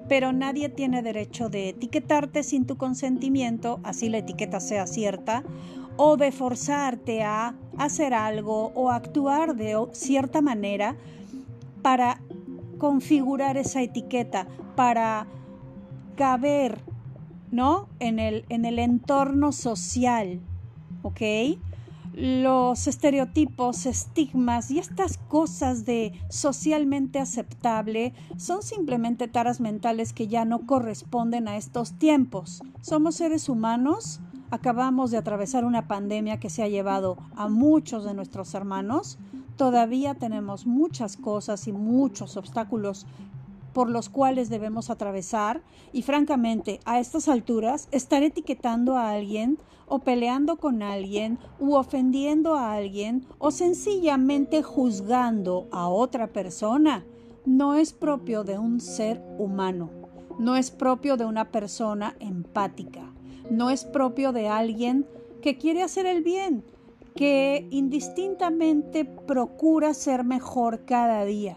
Pero 0.09 0.33
nadie 0.33 0.69
tiene 0.69 1.03
derecho 1.03 1.49
de 1.51 1.71
etiquetarte 1.71 2.43
sin 2.43 2.65
tu 2.65 2.77
consentimiento, 2.77 3.81
así 3.83 4.09
la 4.09 4.19
etiqueta 4.19 4.61
sea 4.61 4.87
cierta, 4.87 5.43
o 5.97 6.17
de 6.17 6.33
forzarte 6.33 7.23
a 7.23 7.55
hacer 7.77 8.15
algo 8.15 8.73
o 8.75 8.91
actuar 8.91 9.57
de 9.57 9.77
cierta 9.93 10.41
manera 10.41 10.97
para 11.83 12.21
configurar 12.79 13.57
esa 13.57 13.83
etiqueta, 13.83 14.47
para 14.75 15.27
caber, 16.17 16.79
¿no? 17.51 17.89
En 17.99 18.19
el, 18.19 18.45
en 18.49 18.65
el 18.65 18.79
entorno 18.79 19.53
social, 19.53 20.41
¿ok? 21.03 21.21
Los 22.17 22.87
estereotipos, 22.87 23.85
estigmas 23.85 24.71
y 24.71 24.79
estas 24.79 25.19
cosas 25.19 25.85
de 25.85 26.19
socialmente 26.31 27.19
aceptable 27.19 28.15
son 28.39 28.63
simplemente 28.63 29.29
taras 29.29 29.61
mentales 29.61 30.15
que 30.15 30.27
ya 30.27 30.47
no 30.47 30.65
corresponden 30.65 31.47
a 31.47 31.59
estos 31.59 31.99
tiempos. 31.99 32.63
Somos 32.81 33.17
seres 33.17 33.51
humanos, 33.51 34.21
acabamos 34.51 35.11
de 35.11 35.19
atravesar 35.19 35.67
una 35.67 35.89
pandemia 35.89 36.41
que 36.41 36.49
se 36.49 36.63
ha 36.63 36.69
llevado 36.69 37.19
a 37.37 37.49
muchos 37.51 38.05
de 38.05 38.15
nuestros 38.15 38.55
hermanos, 38.55 39.19
todavía 39.57 40.15
tenemos 40.15 40.65
muchas 40.65 41.19
cosas 41.19 41.69
y 41.69 41.73
muchos 41.73 42.39
obstáculos 42.39 43.05
por 43.75 43.91
los 43.91 44.09
cuales 44.09 44.49
debemos 44.49 44.89
atravesar 44.89 45.61
y 45.93 46.01
francamente 46.01 46.81
a 46.87 46.99
estas 46.99 47.29
alturas 47.29 47.89
estar 47.91 48.23
etiquetando 48.23 48.97
a 48.97 49.11
alguien 49.11 49.59
o 49.87 50.01
peleando 50.01 50.57
con 50.57 50.83
alguien 50.83 51.39
u 51.59 51.75
ofendiendo 51.75 52.55
a 52.55 52.73
alguien 52.75 53.27
o 53.39 53.51
sencillamente 53.51 54.63
juzgando 54.63 55.69
a 55.71 55.89
otra 55.89 56.29
persona 56.29 57.05
no 57.45 57.77
es 57.77 57.93
propio 57.93 58.43
de 58.43 58.59
un 58.59 58.81
ser 58.81 59.23
humano, 59.39 59.89
no 60.39 60.57
es 60.57 60.71
propio 60.71 61.17
de 61.17 61.25
una 61.25 61.53
persona 61.53 62.17
empática, 62.19 63.13
no 63.51 63.71
es 63.71 63.85
propio 63.85 64.33
de 64.33 64.49
alguien 64.49 65.07
que 65.41 65.57
quiere 65.57 65.83
hacer 65.83 66.07
el 66.07 66.23
bien, 66.23 66.65
que 67.15 67.69
indistintamente 67.71 69.05
procura 69.05 69.95
ser 69.95 70.25
mejor 70.25 70.85
cada 70.85 71.25
día. 71.25 71.57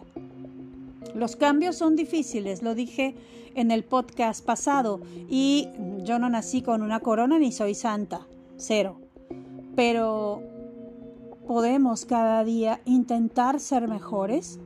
Los 1.15 1.35
cambios 1.35 1.75
son 1.75 1.95
difíciles, 1.95 2.61
lo 2.61 2.75
dije 2.75 3.15
en 3.55 3.71
el 3.71 3.83
podcast 3.83 4.45
pasado, 4.45 5.01
y 5.27 5.67
yo 6.03 6.19
no 6.19 6.29
nací 6.29 6.61
con 6.61 6.81
una 6.81 6.99
corona 6.99 7.39
ni 7.39 7.51
soy 7.51 7.73
santa, 7.73 8.27
cero. 8.57 8.99
Pero 9.75 10.41
podemos 11.47 12.05
cada 12.05 12.43
día 12.43 12.81
intentar 12.85 13.59
ser 13.59 13.87
mejores. 13.87 14.59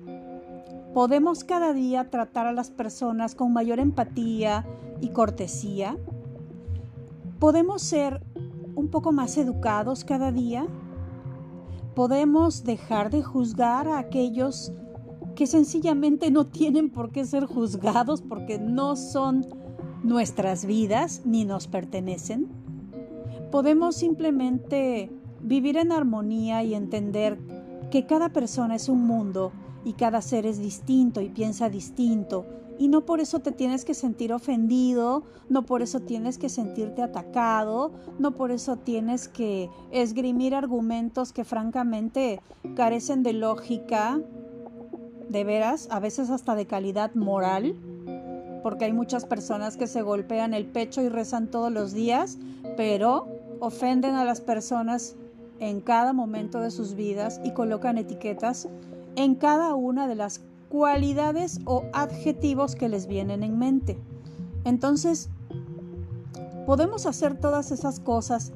Podemos 0.93 1.43
cada 1.43 1.73
día 1.73 2.09
tratar 2.09 2.45
a 2.45 2.51
las 2.51 2.71
personas 2.71 3.35
con 3.35 3.53
mayor 3.53 3.79
empatía 3.79 4.65
y 4.99 5.09
cortesía. 5.09 5.97
Podemos 7.39 7.81
ser 7.81 8.21
un 8.75 8.89
poco 8.89 9.11
más 9.11 9.37
educados 9.37 10.03
cada 10.03 10.31
día. 10.31 10.67
Podemos 11.95 12.63
dejar 12.63 13.09
de 13.11 13.23
juzgar 13.23 13.87
a 13.87 13.99
aquellos 13.99 14.73
que 15.35 15.47
sencillamente 15.47 16.31
no 16.31 16.47
tienen 16.47 16.89
por 16.89 17.11
qué 17.11 17.25
ser 17.25 17.45
juzgados 17.45 18.21
porque 18.21 18.59
no 18.59 18.95
son 18.95 19.45
nuestras 20.03 20.65
vidas 20.65 21.21
ni 21.25 21.45
nos 21.45 21.67
pertenecen. 21.67 22.47
Podemos 23.51 23.95
simplemente 23.95 25.11
vivir 25.41 25.77
en 25.77 25.91
armonía 25.91 26.63
y 26.63 26.73
entender 26.73 27.37
que 27.91 28.05
cada 28.05 28.29
persona 28.29 28.75
es 28.75 28.89
un 28.89 29.05
mundo 29.05 29.51
y 29.85 29.93
cada 29.93 30.21
ser 30.21 30.45
es 30.45 30.59
distinto 30.59 31.21
y 31.21 31.29
piensa 31.29 31.69
distinto 31.69 32.45
y 32.79 32.87
no 32.87 33.05
por 33.05 33.19
eso 33.19 33.39
te 33.39 33.51
tienes 33.51 33.85
que 33.85 33.93
sentir 33.93 34.33
ofendido, 34.33 35.23
no 35.49 35.65
por 35.65 35.81
eso 35.81 35.99
tienes 35.99 36.37
que 36.37 36.49
sentirte 36.49 37.01
atacado, 37.01 37.91
no 38.19 38.31
por 38.31 38.51
eso 38.51 38.77
tienes 38.77 39.27
que 39.27 39.69
esgrimir 39.91 40.55
argumentos 40.55 41.33
que 41.33 41.43
francamente 41.43 42.41
carecen 42.75 43.23
de 43.23 43.33
lógica 43.33 44.19
de 45.33 45.43
veras, 45.43 45.89
a 45.91 45.99
veces 45.99 46.29
hasta 46.29 46.55
de 46.55 46.65
calidad 46.65 47.13
moral, 47.15 47.75
porque 48.61 48.85
hay 48.85 48.93
muchas 48.93 49.25
personas 49.25 49.75
que 49.75 49.87
se 49.87 50.01
golpean 50.01 50.53
el 50.53 50.65
pecho 50.65 51.01
y 51.01 51.09
rezan 51.09 51.47
todos 51.47 51.71
los 51.71 51.91
días, 51.91 52.37
pero 52.77 53.27
ofenden 53.59 54.15
a 54.15 54.23
las 54.23 54.39
personas 54.39 55.15
en 55.59 55.81
cada 55.81 56.13
momento 56.13 56.61
de 56.61 56.71
sus 56.71 56.93
vidas 56.93 57.41
y 57.43 57.51
colocan 57.51 57.97
etiquetas 57.97 58.69
en 59.15 59.35
cada 59.35 59.75
una 59.75 60.07
de 60.07 60.15
las 60.15 60.41
cualidades 60.69 61.59
o 61.65 61.83
adjetivos 61.93 62.75
que 62.75 62.87
les 62.87 63.07
vienen 63.07 63.43
en 63.43 63.57
mente. 63.57 63.97
Entonces, 64.65 65.29
¿podemos 66.65 67.05
hacer 67.05 67.39
todas 67.39 67.71
esas 67.71 67.99
cosas 67.99 68.53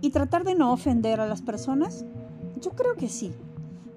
y 0.00 0.10
tratar 0.10 0.44
de 0.44 0.54
no 0.54 0.72
ofender 0.72 1.20
a 1.20 1.26
las 1.26 1.40
personas? 1.40 2.04
Yo 2.60 2.72
creo 2.72 2.94
que 2.96 3.08
sí. 3.08 3.32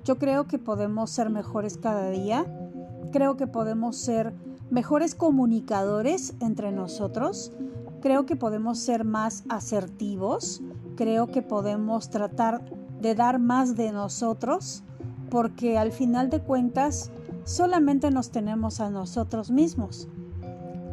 Yo 0.07 0.17
creo 0.17 0.47
que 0.47 0.57
podemos 0.57 1.09
ser 1.09 1.29
mejores 1.29 1.77
cada 1.77 2.09
día, 2.09 2.45
creo 3.11 3.35
que 3.35 3.45
podemos 3.45 3.97
ser 3.97 4.33
mejores 4.69 5.15
comunicadores 5.15 6.33
entre 6.39 6.71
nosotros, 6.71 7.51
creo 7.99 8.25
que 8.25 8.37
podemos 8.37 8.79
ser 8.79 9.03
más 9.03 9.43
asertivos, 9.49 10.61
creo 10.95 11.27
que 11.27 11.41
podemos 11.41 12.09
tratar 12.09 12.63
de 13.01 13.15
dar 13.15 13.37
más 13.37 13.75
de 13.75 13.91
nosotros, 13.91 14.81
porque 15.29 15.77
al 15.77 15.91
final 15.91 16.29
de 16.29 16.39
cuentas 16.39 17.11
solamente 17.43 18.09
nos 18.09 18.29
tenemos 18.29 18.79
a 18.79 18.89
nosotros 18.89 19.51
mismos. 19.51 20.07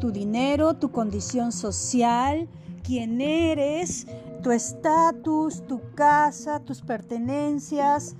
Tu 0.01 0.11
dinero, 0.11 0.73
tu 0.73 0.91
condición 0.91 1.53
social, 1.53 2.49
quién 2.83 3.21
eres, 3.21 4.07
tu 4.43 4.51
estatus, 4.51 5.65
tu 5.65 5.79
casa, 5.95 6.59
tus 6.59 6.81
pertenencias, 6.81 8.17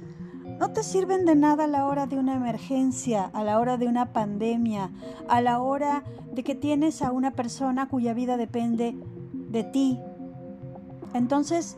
no 0.59 0.71
te 0.71 0.83
sirven 0.83 1.25
de 1.25 1.35
nada 1.35 1.65
a 1.65 1.67
la 1.67 1.85
hora 1.85 2.07
de 2.07 2.17
una 2.17 2.35
emergencia, 2.35 3.29
a 3.33 3.43
la 3.43 3.59
hora 3.59 3.77
de 3.77 3.87
una 3.87 4.13
pandemia, 4.13 4.91
a 5.27 5.41
la 5.41 5.59
hora 5.61 6.03
de 6.33 6.43
que 6.43 6.55
tienes 6.55 7.01
a 7.01 7.11
una 7.11 7.31
persona 7.31 7.87
cuya 7.87 8.13
vida 8.13 8.37
depende 8.37 8.95
de 9.33 9.63
ti. 9.63 9.99
Entonces, 11.13 11.77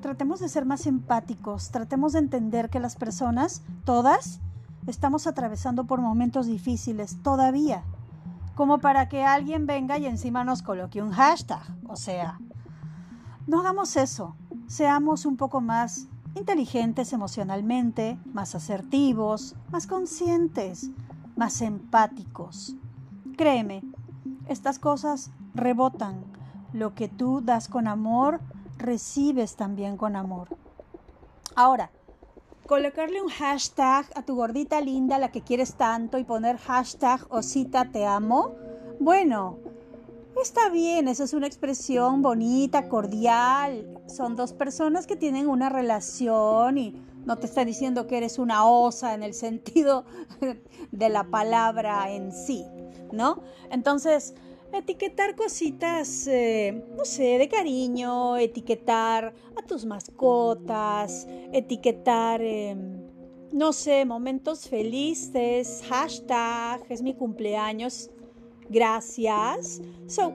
tratemos 0.00 0.40
de 0.40 0.48
ser 0.48 0.66
más 0.66 0.86
empáticos, 0.86 1.70
tratemos 1.70 2.12
de 2.12 2.18
entender 2.18 2.68
que 2.68 2.80
las 2.80 2.96
personas, 2.96 3.62
todas, 3.84 4.40
estamos 4.86 5.26
atravesando 5.26 5.84
por 5.84 6.00
momentos 6.00 6.46
difíciles 6.46 7.22
todavía, 7.22 7.84
como 8.54 8.78
para 8.78 9.08
que 9.08 9.24
alguien 9.24 9.66
venga 9.66 9.96
y 9.98 10.06
encima 10.06 10.44
nos 10.44 10.62
coloque 10.62 11.02
un 11.02 11.10
hashtag. 11.10 11.62
O 11.88 11.96
sea, 11.96 12.38
no 13.46 13.60
hagamos 13.60 13.96
eso, 13.96 14.36
seamos 14.66 15.24
un 15.24 15.36
poco 15.36 15.60
más 15.62 16.06
inteligentes 16.34 17.12
emocionalmente, 17.12 18.18
más 18.32 18.54
asertivos, 18.54 19.54
más 19.70 19.86
conscientes, 19.86 20.90
más 21.36 21.60
empáticos. 21.62 22.74
Créeme, 23.36 23.82
estas 24.48 24.78
cosas 24.78 25.30
rebotan. 25.54 26.24
Lo 26.72 26.94
que 26.94 27.08
tú 27.08 27.40
das 27.40 27.68
con 27.68 27.86
amor, 27.86 28.40
recibes 28.78 29.56
también 29.56 29.96
con 29.96 30.16
amor. 30.16 30.48
Ahora, 31.54 31.90
colocarle 32.66 33.22
un 33.22 33.28
hashtag 33.28 34.06
a 34.16 34.22
tu 34.22 34.34
gordita 34.34 34.80
linda, 34.80 35.18
la 35.18 35.30
que 35.30 35.42
quieres 35.42 35.74
tanto, 35.74 36.18
y 36.18 36.24
poner 36.24 36.58
hashtag 36.58 37.20
osita 37.30 37.84
te 37.90 38.06
amo, 38.06 38.54
bueno, 38.98 39.58
Está 40.40 40.68
bien, 40.68 41.06
esa 41.08 41.24
es 41.24 41.32
una 41.32 41.46
expresión 41.46 42.20
bonita, 42.20 42.88
cordial. 42.88 44.00
Son 44.06 44.34
dos 44.34 44.52
personas 44.52 45.06
que 45.06 45.16
tienen 45.16 45.48
una 45.48 45.68
relación 45.68 46.76
y 46.76 47.02
no 47.24 47.38
te 47.38 47.46
está 47.46 47.64
diciendo 47.64 48.06
que 48.06 48.16
eres 48.16 48.38
una 48.38 48.66
osa 48.66 49.14
en 49.14 49.22
el 49.22 49.32
sentido 49.32 50.04
de 50.90 51.08
la 51.08 51.24
palabra 51.24 52.10
en 52.10 52.32
sí, 52.32 52.64
¿no? 53.12 53.42
Entonces, 53.70 54.34
etiquetar 54.72 55.36
cositas, 55.36 56.26
eh, 56.26 56.84
no 56.96 57.04
sé, 57.04 57.38
de 57.38 57.48
cariño, 57.48 58.36
etiquetar 58.36 59.34
a 59.56 59.62
tus 59.62 59.86
mascotas, 59.86 61.28
etiquetar, 61.52 62.42
em, 62.42 63.04
no 63.52 63.72
sé, 63.72 64.04
momentos 64.04 64.68
felices, 64.68 65.82
hashtag, 65.88 66.84
es 66.88 67.02
mi 67.02 67.14
cumpleaños 67.14 68.10
gracias. 68.68 69.80
So, 70.06 70.32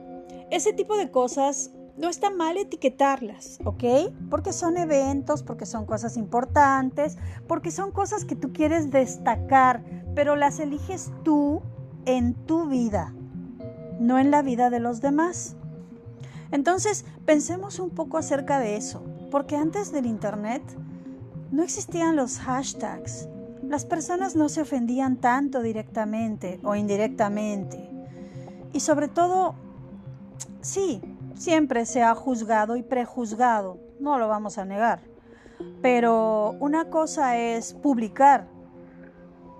ese 0.50 0.72
tipo 0.72 0.96
de 0.96 1.10
cosas 1.10 1.70
no 1.96 2.08
está 2.08 2.30
mal 2.30 2.56
etiquetarlas, 2.56 3.58
¿ok? 3.64 3.84
Porque 4.30 4.52
son 4.52 4.78
eventos, 4.78 5.42
porque 5.42 5.66
son 5.66 5.84
cosas 5.84 6.16
importantes, 6.16 7.18
porque 7.46 7.70
son 7.70 7.92
cosas 7.92 8.24
que 8.24 8.36
tú 8.36 8.52
quieres 8.52 8.90
destacar, 8.90 9.84
pero 10.14 10.34
las 10.34 10.60
eliges 10.60 11.10
tú 11.24 11.60
en 12.06 12.34
tu 12.34 12.66
vida, 12.66 13.14
no 13.98 14.18
en 14.18 14.30
la 14.30 14.42
vida 14.42 14.70
de 14.70 14.80
los 14.80 15.00
demás. 15.00 15.56
Entonces, 16.52 17.04
pensemos 17.26 17.78
un 17.78 17.90
poco 17.90 18.16
acerca 18.16 18.58
de 18.58 18.76
eso, 18.76 19.02
porque 19.30 19.56
antes 19.56 19.92
del 19.92 20.06
Internet 20.06 20.62
no 21.50 21.62
existían 21.62 22.16
los 22.16 22.38
hashtags. 22.38 23.28
Las 23.62 23.84
personas 23.84 24.36
no 24.36 24.48
se 24.48 24.62
ofendían 24.62 25.16
tanto 25.16 25.62
directamente 25.62 26.58
o 26.64 26.74
indirectamente. 26.74 27.90
Y 28.72 28.80
sobre 28.80 29.08
todo, 29.08 29.54
sí, 30.60 31.00
siempre 31.34 31.86
se 31.86 32.02
ha 32.02 32.14
juzgado 32.14 32.76
y 32.76 32.82
prejuzgado, 32.82 33.78
no 33.98 34.18
lo 34.18 34.28
vamos 34.28 34.58
a 34.58 34.64
negar. 34.64 35.00
Pero 35.82 36.56
una 36.60 36.86
cosa 36.90 37.36
es 37.36 37.74
publicar 37.74 38.46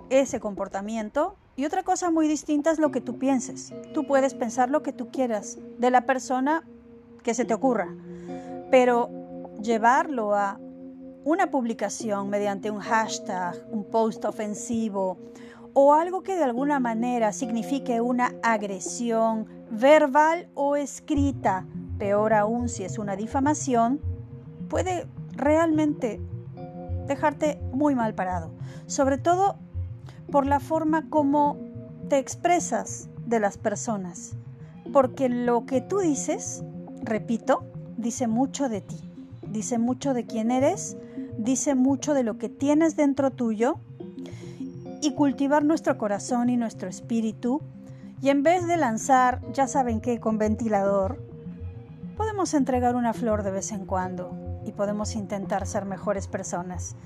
ese 0.09 0.41
comportamiento 0.41 1.37
y 1.57 1.65
otra 1.65 1.83
cosa 1.83 2.11
muy 2.11 2.27
distinta 2.27 2.71
es 2.71 2.79
lo 2.79 2.91
que 2.91 3.01
tú 3.01 3.19
pienses. 3.19 3.73
Tú 3.93 4.07
puedes 4.07 4.35
pensar 4.35 4.71
lo 4.71 4.83
que 4.83 4.93
tú 4.93 5.11
quieras 5.11 5.59
de 5.79 5.91
la 5.91 6.07
persona 6.07 6.65
que 7.23 7.35
se 7.35 7.45
te 7.45 7.55
ocurra, 7.55 7.89
pero 8.71 9.11
llevarlo 9.61 10.35
a 10.35 10.59
una 11.25 11.51
publicación 11.51 12.31
mediante 12.31 12.71
un 12.71 12.81
hashtag, 12.81 13.55
un 13.71 13.85
post 13.85 14.25
ofensivo 14.25 15.19
o 15.75 15.95
algo 15.95 16.23
que 16.23 16.37
de 16.37 16.45
alguna 16.45 16.81
manera 16.81 17.33
signifique 17.33 18.01
una 18.01 18.35
agresión 18.43 19.47
verbal 19.71 20.49
o 20.55 20.77
escrita, 20.77 21.67
peor 21.99 22.33
aún 22.33 22.69
si 22.69 22.85
es 22.85 22.99
una 22.99 23.17
difamación, 23.17 24.01
puede 24.69 25.07
realmente 25.35 26.21
dejarte 27.07 27.61
muy 27.73 27.95
mal 27.95 28.15
parado, 28.15 28.51
sobre 28.87 29.19
todo 29.19 29.57
por 30.31 30.47
la 30.47 30.61
forma 30.61 31.09
como 31.09 31.57
te 32.09 32.19
expresas 32.19 33.09
de 33.27 33.41
las 33.41 33.59
personas, 33.59 34.37
porque 34.93 35.29
lo 35.29 35.67
que 35.67 35.81
tú 35.81 35.99
dices, 35.99 36.65
repito, 37.03 37.65
dice 37.97 38.27
mucho 38.27 38.69
de 38.69 38.81
ti, 38.81 38.99
dice 39.49 39.79
mucho 39.79 40.15
de 40.15 40.27
quién 40.27 40.51
eres, 40.51 40.97
dice 41.39 41.75
mucho 41.75 42.15
de 42.15 42.23
lo 42.23 42.39
que 42.39 42.49
tienes 42.49 42.97
dentro 42.97 43.31
tuyo 43.31 43.79
y 45.01 45.15
cultivar 45.15 45.65
nuestro 45.65 45.97
corazón 45.99 46.51
y 46.51 46.57
nuestro 46.57 46.89
espíritu. 46.89 47.63
Y 48.21 48.29
en 48.29 48.43
vez 48.43 48.67
de 48.67 48.77
lanzar, 48.77 49.41
ya 49.53 49.67
saben 49.67 50.01
qué, 50.01 50.21
con 50.21 50.39
ventilador, 50.39 51.23
podemos 52.17 52.53
entregar 52.55 52.95
una 52.95 53.13
flor 53.13 53.43
de 53.43 53.51
vez 53.51 53.73
en 53.73 53.87
cuando 53.87 54.61
y 54.67 54.73
podemos 54.73 55.15
intentar 55.17 55.67
ser 55.67 55.85
mejores 55.85 56.29
personas. 56.29 56.97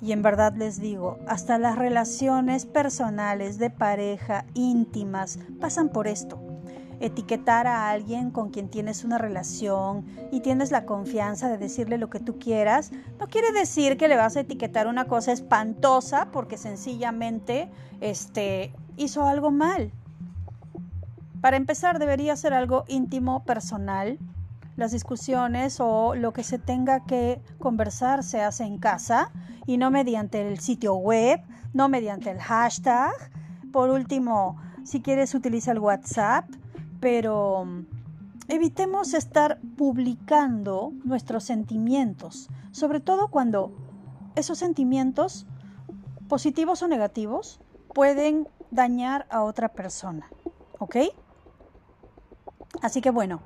Y 0.00 0.12
en 0.12 0.22
verdad 0.22 0.54
les 0.56 0.80
digo, 0.80 1.18
hasta 1.26 1.58
las 1.58 1.78
relaciones 1.78 2.66
personales, 2.66 3.58
de 3.58 3.70
pareja, 3.70 4.44
íntimas, 4.54 5.38
pasan 5.60 5.88
por 5.88 6.08
esto 6.08 6.55
etiquetar 7.00 7.66
a 7.66 7.90
alguien 7.90 8.30
con 8.30 8.50
quien 8.50 8.68
tienes 8.68 9.04
una 9.04 9.18
relación 9.18 10.06
y 10.32 10.40
tienes 10.40 10.70
la 10.70 10.86
confianza 10.86 11.48
de 11.48 11.58
decirle 11.58 11.98
lo 11.98 12.10
que 12.10 12.20
tú 12.20 12.38
quieras, 12.38 12.90
no 13.18 13.28
quiere 13.28 13.52
decir 13.52 13.96
que 13.96 14.08
le 14.08 14.16
vas 14.16 14.36
a 14.36 14.40
etiquetar 14.40 14.86
una 14.86 15.04
cosa 15.06 15.32
espantosa 15.32 16.28
porque 16.32 16.56
sencillamente 16.56 17.68
este, 18.00 18.72
hizo 18.96 19.26
algo 19.26 19.50
mal. 19.50 19.92
Para 21.40 21.56
empezar, 21.56 21.98
debería 21.98 22.34
ser 22.36 22.54
algo 22.54 22.84
íntimo, 22.88 23.44
personal. 23.44 24.18
Las 24.76 24.92
discusiones 24.92 25.78
o 25.80 26.14
lo 26.14 26.32
que 26.32 26.42
se 26.42 26.58
tenga 26.58 27.04
que 27.04 27.40
conversar 27.58 28.22
se 28.22 28.42
hace 28.42 28.64
en 28.64 28.78
casa 28.78 29.30
y 29.66 29.76
no 29.76 29.90
mediante 29.90 30.46
el 30.46 30.58
sitio 30.58 30.94
web, 30.94 31.40
no 31.72 31.88
mediante 31.88 32.30
el 32.30 32.40
hashtag. 32.40 33.12
Por 33.72 33.90
último, 33.90 34.56
si 34.84 35.00
quieres 35.02 35.34
utiliza 35.34 35.72
el 35.72 35.78
WhatsApp 35.78 36.46
pero 37.00 37.64
mm, 37.64 37.86
evitemos 38.48 39.14
estar 39.14 39.58
publicando 39.76 40.92
nuestros 41.04 41.44
sentimientos, 41.44 42.48
sobre 42.70 43.00
todo 43.00 43.28
cuando 43.28 43.72
esos 44.34 44.58
sentimientos, 44.58 45.46
positivos 46.28 46.82
o 46.82 46.88
negativos, 46.88 47.60
pueden 47.94 48.48
dañar 48.70 49.26
a 49.30 49.42
otra 49.42 49.70
persona. 49.70 50.28
¿Ok? 50.78 50.96
Así 52.82 53.00
que 53.00 53.10
bueno, 53.10 53.40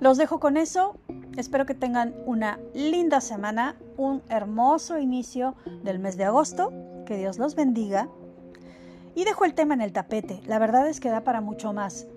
los 0.00 0.18
dejo 0.18 0.40
con 0.40 0.56
eso. 0.56 0.96
Espero 1.36 1.64
que 1.64 1.74
tengan 1.74 2.14
una 2.26 2.58
linda 2.74 3.20
semana, 3.20 3.76
un 3.96 4.22
hermoso 4.28 4.98
inicio 4.98 5.54
del 5.84 6.00
mes 6.00 6.16
de 6.16 6.24
agosto. 6.24 6.72
Que 7.06 7.16
Dios 7.16 7.38
los 7.38 7.54
bendiga. 7.54 8.08
Y 9.14 9.24
dejo 9.24 9.44
el 9.44 9.54
tema 9.54 9.74
en 9.74 9.80
el 9.80 9.92
tapete. 9.92 10.40
La 10.46 10.58
verdad 10.58 10.88
es 10.88 10.98
que 10.98 11.10
da 11.10 11.22
para 11.22 11.40
mucho 11.40 11.72
más 11.72 12.08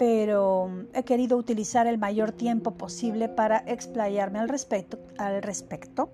pero 0.00 0.70
he 0.94 1.02
querido 1.02 1.36
utilizar 1.36 1.86
el 1.86 1.98
mayor 1.98 2.32
tiempo 2.32 2.70
posible 2.70 3.28
para 3.28 3.58
explayarme 3.66 4.38
al 4.38 4.48
respecto, 4.48 4.98
al 5.18 5.42
respecto 5.42 6.08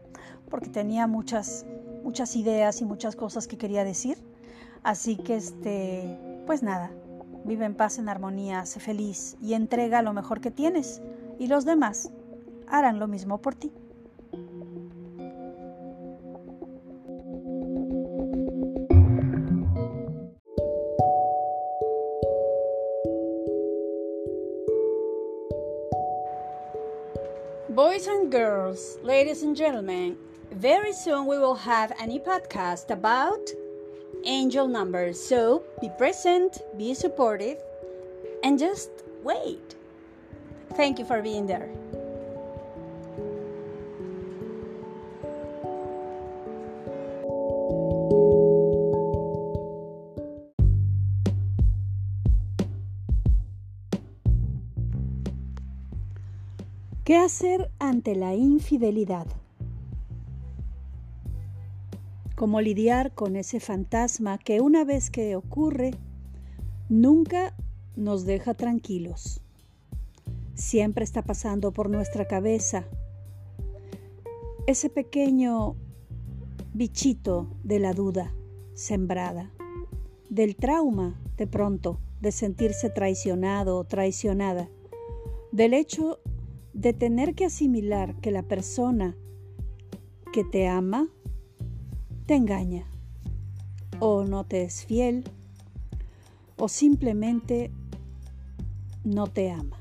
porque 0.51 0.69
tenía 0.69 1.07
muchas, 1.07 1.65
muchas 2.03 2.35
ideas 2.35 2.81
y 2.81 2.85
muchas 2.85 3.15
cosas 3.15 3.47
que 3.47 3.57
quería 3.57 3.85
decir. 3.85 4.19
Así 4.83 5.17
que, 5.17 5.37
este, 5.37 6.19
pues 6.47 6.65
nada, 6.65 6.91
vive 7.45 7.65
en 7.65 7.77
paz, 7.77 7.99
en 7.99 8.09
armonía, 8.09 8.67
sé 8.67 8.81
feliz 8.81 9.37
y 9.41 9.55
entrega 9.55 10.03
lo 10.03 10.13
mejor 10.13 10.41
que 10.41 10.51
tienes 10.51 11.01
y 11.39 11.47
los 11.47 11.65
demás 11.65 12.11
harán 12.67 12.99
lo 12.99 13.07
mismo 13.07 13.39
por 13.39 13.55
ti. 13.55 13.71
Girls, 28.31 28.99
ladies 29.03 29.43
and 29.43 29.57
gentlemen, 29.57 30.17
very 30.51 30.93
soon 30.93 31.27
we 31.27 31.39
will 31.39 31.55
have 31.55 31.93
a 32.01 32.07
new 32.07 32.19
podcast 32.21 32.91
about 32.91 33.51
angel 34.25 34.67
numbers. 34.67 35.23
So 35.23 35.63
be 35.81 35.91
present, 35.97 36.59
be 36.77 36.93
supportive, 36.95 37.59
and 38.43 38.59
just 38.59 38.91
wait. 39.23 39.77
Thank 40.75 40.99
you 40.99 41.05
for 41.05 41.23
being 41.23 41.47
there. 41.47 41.71
¿Qué 57.07 57.17
hacer 57.17 57.71
ante 57.79 58.17
la 58.17 58.35
infidelidad? 58.35 59.29
¿Cómo 62.35 62.61
lidiar 62.61 63.15
con 63.15 63.37
ese 63.37 63.61
fantasma 63.61 64.39
que 64.39 64.61
una 64.61 64.83
vez 64.83 65.09
que 65.11 65.37
ocurre, 65.37 65.93
nunca 66.89 67.55
nos 67.95 68.27
deja 68.27 68.55
tranquilos? 68.55 69.41
Siempre 70.55 71.05
está 71.05 71.23
pasando 71.23 71.71
por 71.71 71.91
nuestra 71.91 72.27
cabeza 72.27 72.89
ese 74.67 74.91
pequeño 74.91 75.77
bichito 76.75 77.47
de 77.63 77.79
la 77.79 77.93
duda 77.93 78.35
sembrada, 78.75 79.53
del 80.29 80.57
trauma 80.57 81.21
de 81.37 81.47
pronto 81.47 82.01
de 82.21 82.33
sentirse 82.33 82.91
traicionado 82.91 83.79
o 83.79 83.85
traicionada, 83.85 84.69
del 85.53 85.73
hecho 85.73 86.19
de 86.77 86.93
tener 86.93 87.35
que 87.35 87.47
asimilar 87.47 88.15
que 88.17 88.31
la 88.31 88.43
persona 88.43 89.17
que 90.31 90.45
te 90.45 90.69
ama 90.69 91.09
te 92.27 92.35
engaña 92.35 92.87
o 93.99 94.25
no 94.25 94.45
te 94.45 94.63
es 94.63 94.85
fiel 94.85 95.25
o 96.59 96.69
simplemente 96.69 97.71
no 99.05 99.27
te 99.27 99.51
ama. 99.51 99.79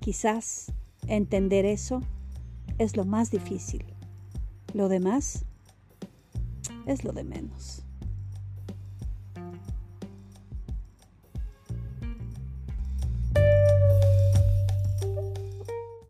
Quizás 0.00 0.72
entender 1.06 1.66
eso 1.66 2.00
es 2.78 2.96
lo 2.96 3.04
más 3.04 3.30
difícil. 3.30 3.84
Lo 4.72 4.88
demás 4.88 5.44
es 6.86 7.04
lo 7.04 7.12
de 7.12 7.24
menos. 7.24 7.81